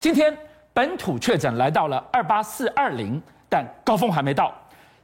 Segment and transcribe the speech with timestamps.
[0.00, 0.32] 今天
[0.72, 4.54] 本土确诊来到了二八四二零，但高峰还没到。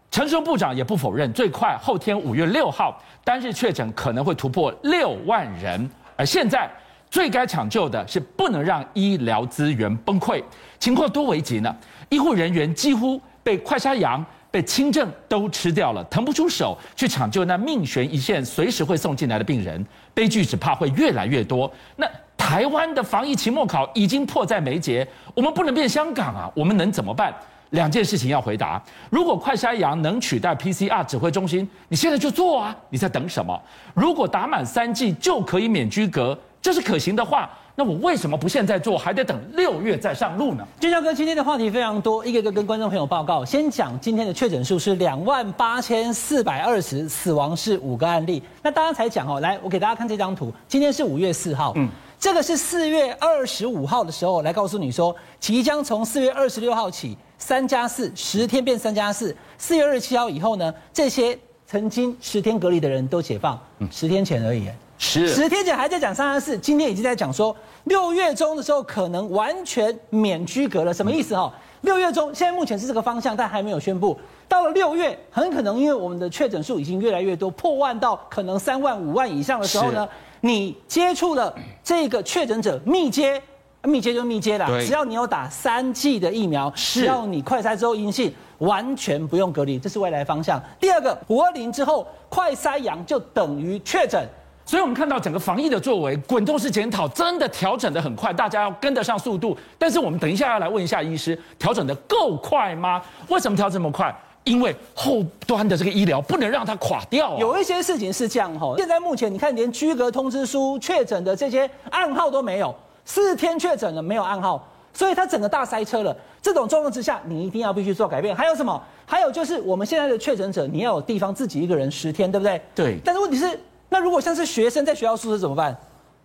[0.09, 5.91] 陈时部长也不否认，最快后天五月六号单日确诊可能会突破六万人。
[6.15, 6.71] 而现在
[7.11, 10.41] 最该抢救的是不能让医疗资源崩溃，
[10.79, 11.77] 情况多危急呢？
[12.09, 21.69] 医护人员几乎被快筛阳、被轻症都吃掉了，腾不出手去抢救那命悬一线、随时会送进来的病人，悲剧只怕会越来越多。
[21.97, 22.07] 那。
[22.45, 26.51] 台湾的防疫期末考已经迫在眉睫，我们不能变香港啊！
[26.55, 27.35] 我们能怎么办？
[27.71, 28.81] 两件事情要回答。
[29.09, 32.77] 如果快筛阳能取代 PCR 指挥中心，你现在就做啊！
[32.91, 33.59] 你在等什么？
[33.95, 40.63] 如果打满三剂就可以免居隔，这是可行的话，那我为什么不现在做，还得等六月再上路呢？
[40.79, 43.43] 俊孝哥，今天的话题非常多，一个一个跟观众朋友报告。
[43.43, 48.43] 先讲今天的确诊数是两万八千四百二十，死亡是五个案例。
[48.63, 51.89] 那大家才讲哦，来，我给大家看这张图，今天是五月四号，嗯。
[52.19, 63.59] 这个是四月二十五号的时候来告诉你说，即将从四月二十六号起三加四十天变三加四，四月二十七号以后呢，这些曾经十天隔离的人都解放，
[63.91, 65.29] 十天前而已，是。
[65.29, 71.37] 十天前还在讲三加四，今天已经在讲说六月中的时候可能完全免居隔了，什么意思？
[71.37, 71.53] 哈？
[71.83, 74.19] 六月中现在目前是这个方向，但还没有宣布，
[74.49, 80.09] 到了六月很可能因为我们的确诊数已经越来越多，破万到可能三万五万以上的时候呢。
[80.45, 83.43] 你接触了这个确诊者密接，
[83.83, 84.67] 密接就密接啦。
[84.81, 90.63] 只要你有打三剂的疫苗，只要你快筛之后阴性，完全不用隔离，这是未来方向。
[90.79, 94.23] 第二个，五二零之后快筛阳就等于确诊，
[94.67, 99.57] 所以我们看到整个防疫的作为滚动式检讨，真的调整的很快，大家要跟得上速度。
[99.79, 103.01] 但是我们等一下要来问一下医师，调整的够快吗？
[103.29, 104.15] 为什么调这么快？
[104.45, 107.39] 因为后端的这个医疗不能让它垮掉啊。
[107.39, 116.17] 有一些事情是这样哈，现在目前你看连居隔通知书确诊的这些暗号都没有，四天确诊了没有暗号，所以它整个大塞车了。
[116.43, 118.37] 这种状况之下，你一定要必须做改变。
[118.37, 118.83] 还有什么？
[119.07, 122.61] 还有就是我们现在的确诊者，你要有地方自己一个人十天，对不对？
[122.75, 122.99] 对。
[123.03, 125.75] 但是问题是，那如果像是学生在学校宿舍怎么办？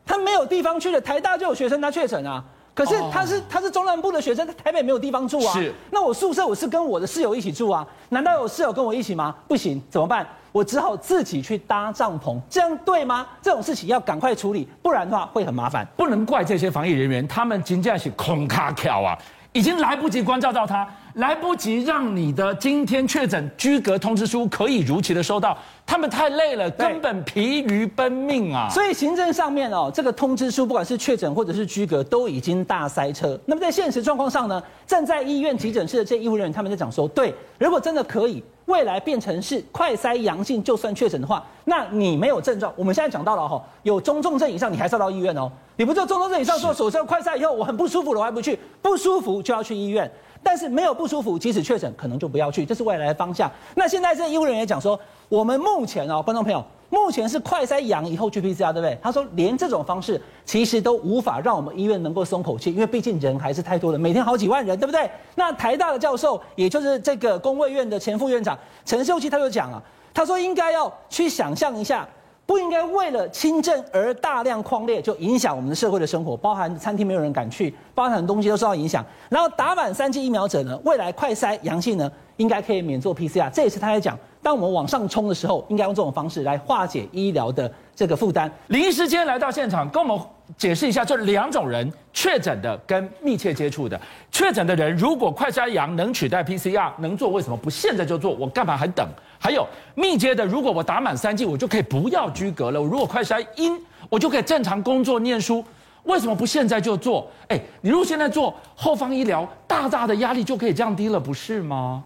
[0.06, 2.44] 他没有地方去了，台大就有学生他确诊啊。
[2.80, 5.52] 可是他是他是中南部的学生，在台北没有地方住啊。
[5.52, 5.74] 是。
[5.92, 9.36] 那我宿舍我是跟我的室友一起住啊，难道有室友跟我一起吗？
[9.50, 10.26] 不行，怎么办？
[10.52, 13.28] 我只好自己去搭帐篷，这样对吗？
[13.42, 15.86] 这种事情要赶快处理，不然的话会很麻烦。
[15.98, 19.18] 不能怪这些防疫人员，他们仅仅是空卡跳啊，
[19.52, 20.88] 已经来不及关照到他。
[21.16, 28.70] 来不及让你的今天确诊居隔通知书可以如期的收到，他们太累了，根本疲于奔命啊！
[28.70, 33.40] 所以行政上面哦，这个通知书不管是确诊或者是居隔，都已经大塞车。
[33.46, 45.52] 那么在现实状况上呢，站在医院急诊室的这些医护人员，他们在讲说，对，如果真的可以，未来变成是快筛阳性就算确诊的话，那你没有症状，我们现在讲到了哈，有中重症以上，你还是要到医院哦。
[45.76, 50.10] 你不做中重症以上做手术快筛以后，我很不舒服了，我还不去，不舒服就要去医院。
[50.42, 53.52] 但是没有不舒服，即使确诊，可能就不要去，这是未来的方向。
[53.76, 58.98] 那现在这医护人员讲说，我们目前哦，观众朋友，目前是快筛阳以后去 PCR，对不对？
[59.02, 65.10] 他说，连这种方式其实都无法让我们医院能够松口气，因为毕竟人还是太多了，每天好几万人，对不对？
[65.36, 69.82] 那台大的教授，也就是这个公卫院的前副院长陈秀熙，他就讲啊，
[70.14, 72.08] 他说应该要去想象一下。
[72.50, 79.06] 不应该为了轻症而大量匡列，就影响我们的社会的生活，包含餐厅没有人敢去，包含东西都受到影响。
[79.30, 83.52] 然后打满三剂疫苗者呢，未来快筛阳性呢，应该可以免做 PCR。
[83.52, 88.52] 这也是他在讲，当我们往上冲的时候，应该用这种方式来化解医疗的这个负担。
[88.70, 90.20] 临时间来到现场，跟我们
[90.58, 94.02] 解释一下这两种人确诊的跟密切接触的。
[94.32, 98.34] 确诊的人如果快筛阳能取代 PCR 能做，为什么不现在就做？
[98.34, 99.08] 我干嘛还等？
[99.40, 102.82] 还有密接的，如果我打满三剂，我就可以不要居隔了。
[102.82, 103.80] 我如果快筛阴，
[104.10, 105.64] 我就可以正常工作念书。
[106.04, 107.26] 为什么不现在就做？
[107.48, 112.04] 哎，你如果现在做后方医疗，大大的压力就可以降低了，不是吗？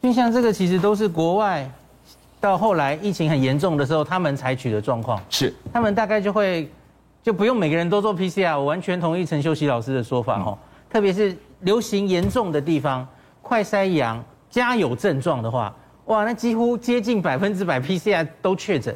[0.00, 1.68] 就像这个，其实都是国外
[2.40, 5.20] 到后来疫情很严重的时候，他们采取的状况。
[5.30, 6.68] 是，他们大概就会
[7.22, 8.58] 就不用每个人都做 PCR。
[8.58, 10.58] 我完全同意陈秀熙老师的说法哦，
[10.90, 13.06] 特别是流行严重的地方，
[13.40, 15.72] 快筛阳加有症状的话。
[16.06, 18.94] 哇，那几乎接近百分之百 PCR 都确诊，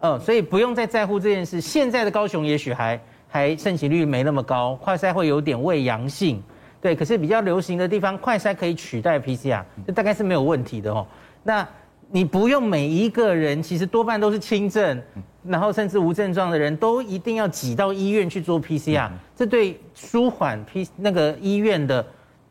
[0.00, 1.60] 嗯，所以不用再在乎这件事。
[1.60, 2.98] 现在的高雄也许还
[3.28, 6.42] 还盛行率没那么高，快筛会有点未阳性，
[6.80, 6.96] 对。
[6.96, 11.06] 可是比较流行的地方，快筛可以取代 PCR，这大概是没有问题的哦。
[11.42, 11.68] 那
[12.10, 15.02] 你不用每一个人，其实多半都是轻症，
[15.44, 22.04] 然后甚至无症状的人都一定要挤到医院去做 PCR，这对舒缓 P 那个医院的。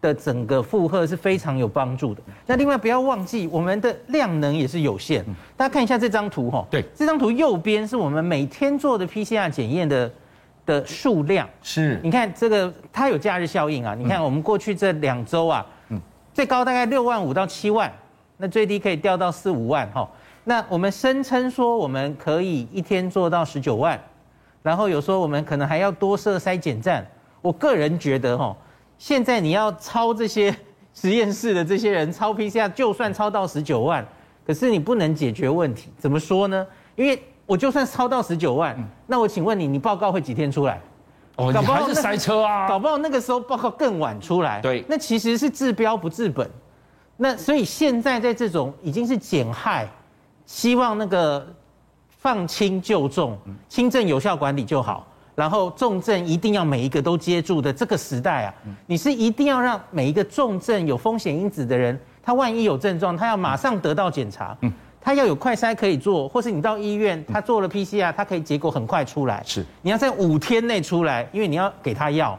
[0.08, 2.22] 的整个负荷是非常有帮助的。
[2.46, 5.26] 那另外不要忘记，我们的量能也是有限。
[5.58, 10.10] 大家看一下这张图哈，对，这张图右边是我们每天做的 PCR 检验的
[10.66, 11.48] 的数量。
[11.62, 13.94] 是，你看这个它有假日效应啊。
[13.94, 16.00] 你看我们过去这两周啊，嗯，
[16.34, 17.92] 最高大概六万五到七万，
[18.38, 20.10] 那最低可以掉到四五万哈。
[20.46, 24.00] 那我们声称说我们可以一天做到十九万，
[24.64, 27.06] 然后有时候我们可能还要多设筛检站。
[27.42, 28.56] 我个人觉得哈，
[28.98, 30.56] 现在你要抄这些
[30.94, 34.06] 实验室的这些人抄 PCR，就算抄到十九万，
[34.46, 35.90] 可是你不能解决问题。
[35.98, 36.66] 怎么说呢？
[36.96, 40.82] 因为我就算抄到十九万，那我请问你，你报告会几天出来？
[41.36, 44.60] 哦，搞不好是塞车啊， 搞不好那个时候报告更晚出来。
[44.62, 46.50] 对，那其实是治标不治本。
[47.16, 49.88] 那所以现在在这种已经是减害。
[50.46, 51.46] 希望那个
[52.10, 55.06] 放轻就重，轻症有效管理就好，
[55.38, 58.54] 然后重症一定要每一个都接住的这个时代啊，
[58.88, 64.58] 你是一定要让每一个重症有风险因子的人，他万一有症状，他要马上得到检查，
[65.00, 72.36] 他要有快筛可以做，或是你到医院，他做了 PCR，他可以结果很快出来，是，你要在五天内出来，因为你要给他药。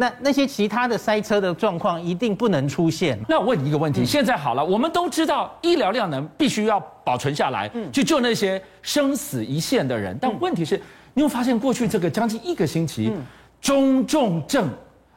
[0.00, 3.18] 那那些其他的塞车的状况一定不能出现。
[3.28, 10.16] 那我问你一个问题，现在好了，我们都知道医疗量能必须要保存下来，去救那些生死一线的人。
[10.18, 10.80] 但问题是，
[11.18, 13.12] 你有发现过去这个将近一个星期，
[13.60, 14.68] 中重症，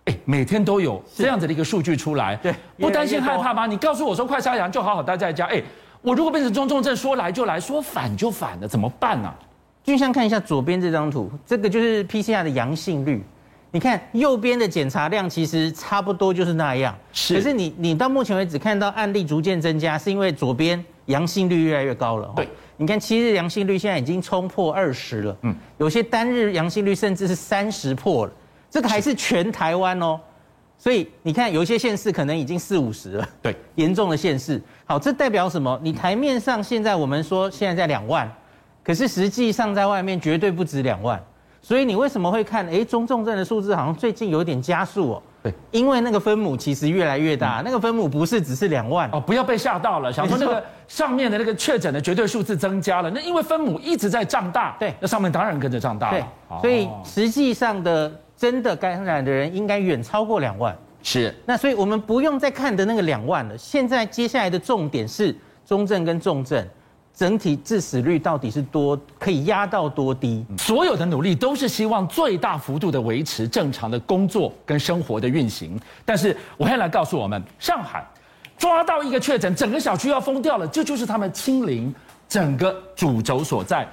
[0.05, 3.67] 哎，每天都有这样子的一个数据出来，对，不担心害怕吗？
[3.67, 5.61] 你告诉我说快杀羊就好好待在家，哎，
[6.01, 9.31] 我如果变成中重症，说来就来，说反就反的，怎么办呢？
[9.83, 13.23] 君相看一下左边这张图，这个就是 PCR 的阳性率。
[13.69, 17.35] 你看右边的检查量其实差不多就是那样，是。
[17.35, 22.33] 可是你你到目前为止看到案例逐渐增加，是因为左边阳性率越来越高了。
[22.35, 22.49] 对，
[22.81, 28.31] 你看七日阳性率现在已经冲破二十了，嗯，有些单日阳性率甚至是三十破了，
[28.71, 30.19] 这个还是全台湾哦。
[30.79, 34.59] 所以你看有一些县市可能已经四五十了，对，严重的县市。
[34.83, 35.79] 好，这代表什么？
[35.83, 38.27] 你台面上现在我们说现在在两万，
[38.83, 41.23] 可是实际上在外面绝对不止两万。
[41.61, 42.67] 所以你为什么会看？
[42.67, 45.23] 哎，中重症的数字好像最近有点加速哦。
[45.43, 56.27] 对，因为那个分母其实越来越大，嗯、那个分母不是只是两万哦，不要被吓到了，想说那个上面的那个确诊的绝对数字增加了，那因为分母一直在胀大，对，那上面当然跟着胀大了。
[56.61, 60.77] 对，所以实际上的真的感染的人应该远超过两万。
[61.01, 63.57] 是，那所以我们不用再看的那个两万了。
[63.57, 65.35] 现在接下来的重点是
[65.65, 66.63] 中症跟重症。
[67.13, 70.43] 整体致死率到底是多，可以压到多低？
[70.57, 75.79] 所有的努力都是希望最大幅度的维持正常的工作跟生活的运行。
[76.03, 78.03] 但是我还来告诉我们，上海
[78.57, 81.93] 抓到一个确诊，整个小区要封掉了，这就是他们清零
[82.27, 83.87] 整个主轴所在。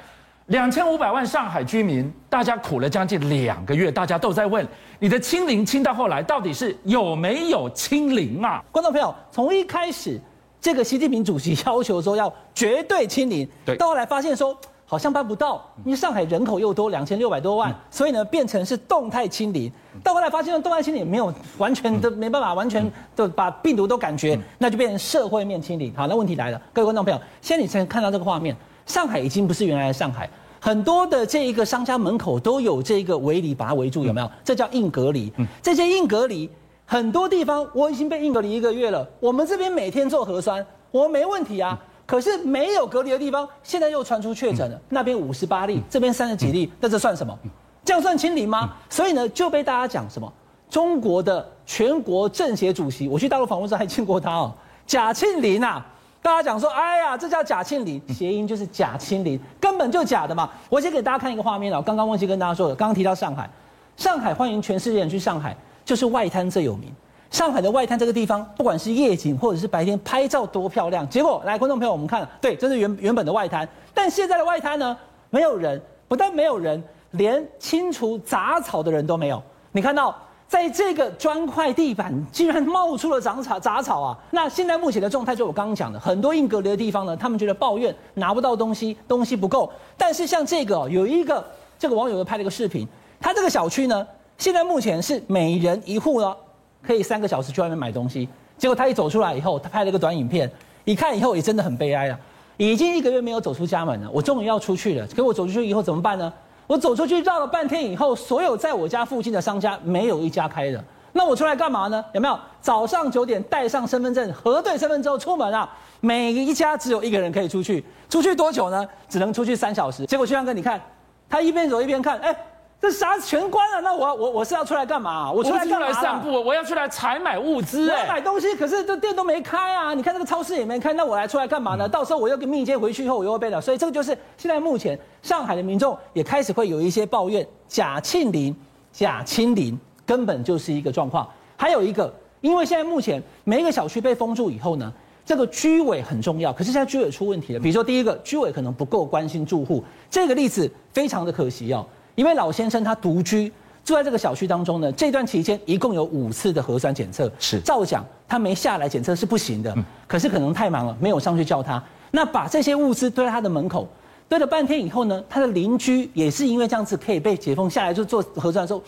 [0.46, 4.66] 两千五百万上海居民，大家苦了将近两个月，大家都在问：
[4.98, 8.64] 你的清零清到后来到底是有没有清零啊？
[8.72, 10.18] 观众朋友，从一开始。
[10.60, 19.70] 这个习近平主席要求说要绝对清零，对，到后来发现说好像办不到，因为上海人口又多两千六百多万，所以呢变成是动态清零。
[20.02, 25.94] 到后来发现动态清零没有完全的没办法完全的把病毒都感觉，那就变成社会面清零。
[25.94, 30.28] 好，那问题来了，各位观众朋友，现在你才看到这个画面，上海已经不是原来的上海，
[30.58, 34.28] 很多的这一个商家门口都有这个围篱把它围住，有没有？
[34.42, 35.32] 这叫硬隔离。
[35.62, 36.50] 这些硬隔离。
[36.90, 41.78] 很多地方我已经被硬隔离一个月了，我们这边每天做核酸，我没问题啊。
[42.06, 47.38] 可是没有隔离的地方，现在又传出确诊了，那边五十八例，这边三十几例，那这算什么？
[47.84, 48.70] 这样算清零吗？
[48.88, 50.32] 所以呢，就被大家讲什么？
[50.70, 54.54] 中国的全国政协主席，我去大陆访问时还见过他哦，
[54.86, 55.84] 贾庆林啊！
[56.22, 60.48] 大家讲说，哎呀，这叫假清零，谐音就是假清零，根本就假的嘛。
[60.70, 63.50] 我先给大家看一个画面啊，刚刚忘记跟大家说了，刚刚提到上海，
[63.98, 65.54] 上海欢迎全世界人去上海。
[65.88, 66.94] 就是外滩最有名，
[67.30, 71.08] 上海的外滩这个地方，不管是夜景或者是白天拍照多漂亮。
[71.08, 74.94] 结果来，观众朋友，我们看，对，这是原原本的外滩，但现在的外滩呢，
[75.30, 79.42] 没有人，不但没有人，连清除杂草的人都没有。
[79.72, 80.14] 你看到，
[80.46, 84.18] 在这个砖块地板，居然冒出了长草杂草啊！
[84.30, 89.72] 那现在目前的状态，就我刚刚讲的，很多硬隔离的地方呢，他们觉得抱怨拿不到东西，东西不够。
[89.96, 91.42] 但是像这个，有一个
[91.78, 92.86] 这个网友又拍了一个视频，
[93.18, 94.06] 他这个小区呢。
[94.38, 96.34] 现在目前是每人一户呢，
[96.80, 98.28] 可以三个小时去外面买东西。
[98.56, 100.48] 结果他一走出来以后，他拍了一个短影片，
[100.84, 102.18] 一看以后也真的很悲哀啊！
[102.56, 105.04] 已经一个月没有走出家门了，我终于要出去了。
[105.08, 106.32] 可我走出去以后怎么办呢？
[106.68, 110.82] 我走出去绕了半天以后，所有在我家附近的商家没有一家开的。
[111.12, 112.04] 那我出来干嘛呢？
[112.12, 112.38] 有没有？
[112.60, 115.68] 早上九点带上身份证，核对身份之后出门啊？
[116.00, 118.86] 每一家只有一个人可以出去，出去多久呢？
[119.08, 120.06] 只能出去三小时。
[120.06, 120.80] 结果就像哥，你看，
[121.28, 122.36] 他一边走一边看，哎。
[122.80, 125.32] 这啥全关了，那我我我是要出来干嘛？
[125.32, 125.86] 我出来干嘛？
[125.88, 129.92] 出来散步，我要出来采买物资，我要买东西，可是这店都没开啊！
[129.94, 131.88] 你看这个超市也没开，那我来出来干嘛呢？
[131.88, 133.60] 嗯、到时候我又给密接回去以后，我又会被了。
[133.60, 138.54] 所以这个就是现在目前上海的民众也开始会有一些抱怨，假庆林、
[138.92, 141.28] 假清零根本就是一个状况。
[141.56, 144.92] 还有一个，因为现在目前每一个小区被封住以后呢，
[145.26, 147.58] 这个居委很重要，可是现在居委出问题了。
[147.58, 151.84] 比如说第一个，居委可能不够关心住户，这个例子非常的可惜哦。
[152.18, 153.46] 一位老先生，他独居
[153.84, 154.90] 住在这个小区当中呢。
[154.90, 159.72] 这段期间一共有五次的核酸检测，是照讲他没下来检测是不行的。
[160.04, 161.80] 可是可能太忙了，没有上去叫他。
[162.10, 163.86] 那把这些物资堆在他的门口，
[164.28, 168.82] 堆了半天以后呢，他的邻居也是因为这样子可以被解封下来，就做核酸的时候，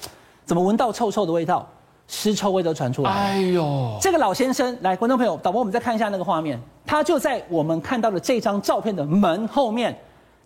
[0.45, 1.65] 怎么闻到臭臭的味道，
[2.09, 3.13] 尸臭味都传出来。
[3.13, 9.97] 哎呦，这个老先生，来，观众朋友，导播，我们再看一下那个画面，他就在我们看到的这张照片的门后面。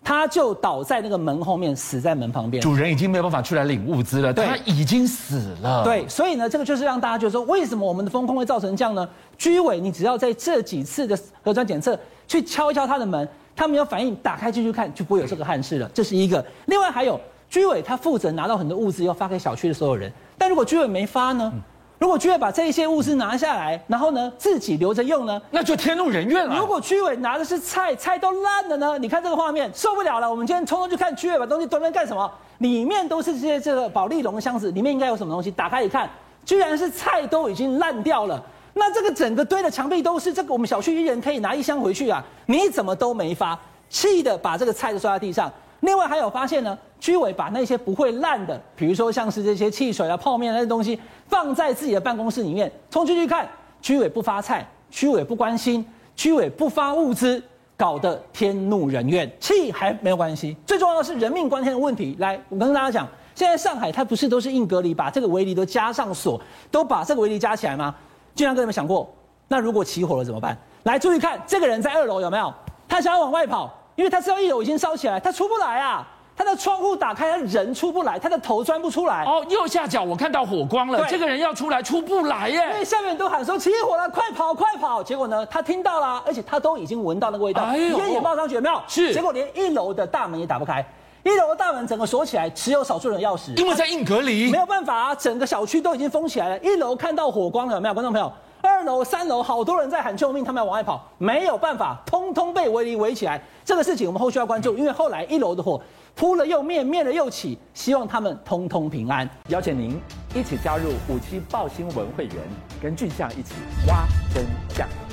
[0.05, 2.61] 他就倒在那个门后面，死在门旁边。
[2.61, 5.83] 主人已经没有办法出来领物资了，对他已经死了。
[5.83, 9.09] 对，所以呢，这个就是让大家觉得说，为什么我们的风控会造成这样呢？
[9.35, 15.89] 居委，你只要在这几次的核酸检测去敲一敲他的门，他没有反应，打开进去看，就不会有这个憾事了。
[15.91, 16.45] 这是一个。
[16.67, 17.19] 另外还有，
[17.49, 20.13] 居委他负责拿到很多物资，要发给小区的所有人。
[20.37, 21.51] 但如果居委没发呢？
[21.51, 21.61] 嗯
[21.97, 26.55] 如果居委把这一些物资拿下来，然后呢自己留着用呢，那就天怒人怨了。
[26.57, 28.97] 如果居委拿的是菜，菜都烂了呢？
[28.97, 30.29] 你看这个画面，受不了了。
[30.29, 32.29] 我们今天匆匆去看居委把东西端来干什么？
[32.57, 35.49] 里面都是这些这个保利龙的箱子，里面应该有什么东西？
[35.51, 36.09] 打开一看，
[36.45, 38.41] 居然是菜都已经烂掉了。
[38.73, 42.21] 那这个整个堆的墙壁都是这个，我们小区一人可以拿一箱回去啊？
[42.45, 43.57] 你怎么都没发？
[43.89, 45.49] 气的把这个菜都摔在地上。
[45.81, 52.71] 另外还有发现呢，居委把那些不会烂的，比如说像是这些汽水啊、泡面那些东西，放在自己的办公室里面。
[52.89, 53.47] 冲进去看，
[53.79, 57.39] 居委不发菜，居委不关心，居委不发物资，
[57.77, 59.31] 搞得天怒人怨。
[59.39, 62.15] 气还没有关系，最重要的是人命关天的问题。
[62.17, 67.93] 来，我跟大家讲，现在上海它不是都是硬隔离，把这个围篱都加上锁，都把这个围篱加起来吗？
[68.33, 69.07] 居然跟你们想过，
[69.47, 70.57] 那如果起火了怎么办？
[70.81, 72.51] 来，注意看，这个人在二楼有没有？
[72.87, 73.71] 他想要往外跑。
[73.95, 76.05] 因为他知道一楼已经烧起来，他出不来啊！
[76.37, 79.23] 他的窗户打开，他人出不来，他的头钻不出来。
[79.23, 82.67] 哦，右下角我看到火光了，对这个人要出来出不来耶！
[82.73, 85.01] 因为下面都喊说起火了，快跑快跑！
[85.01, 88.81] 结果呢，他听到了，而且他都已经闻到那个味道，烟、也冒上去，有没有？
[88.85, 89.13] 是。
[89.13, 90.85] 结果连一楼的大门也打不开，
[91.23, 93.57] 一楼的大门整个锁起来，只有少数人钥匙。
[93.57, 95.15] 因为在硬隔离，没有办法啊！
[95.15, 98.29] 整个小区都已经封起来了，一楼看到火光了，有没有，观众朋友？
[98.61, 103.39] 二楼、三楼好多人在喊救命，他们要往外跑，没有办法，通通被围篱围起来。
[103.63, 105.79] 这个事情我们后续要关注，因为后来一楼的火
[106.15, 109.29] 扑了又灭，灭了又起，希望他们通通平安。
[109.49, 109.99] 邀请您
[110.33, 112.35] 一起加入虎七报新闻会员，
[112.81, 113.53] 跟俊相一起
[113.87, 115.04] 挖真相。